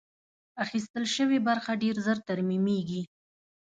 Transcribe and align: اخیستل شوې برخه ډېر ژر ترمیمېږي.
اخیستل 0.63 1.05
شوې 1.15 1.37
برخه 1.47 1.71
ډېر 1.81 1.95
ژر 2.05 2.17
ترمیمېږي. 2.29 3.01